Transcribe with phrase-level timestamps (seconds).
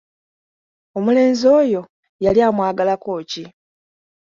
[0.97, 1.81] Omulenzi oyo
[2.25, 3.45] yali amwagalako ki?